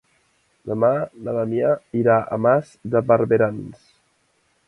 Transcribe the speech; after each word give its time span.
Demà 0.69 0.87
na 1.25 1.33
Damià 1.35 1.75
irà 2.01 2.17
a 2.37 2.41
Mas 2.47 2.73
de 2.95 3.05
Barberans. 3.11 3.87